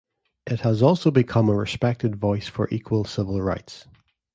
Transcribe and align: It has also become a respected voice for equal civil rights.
It 0.47 0.61
has 0.61 0.81
also 0.81 1.11
become 1.11 1.47
a 1.47 1.53
respected 1.53 2.15
voice 2.15 2.47
for 2.47 2.67
equal 2.71 3.03
civil 3.05 3.39
rights. 3.39 3.85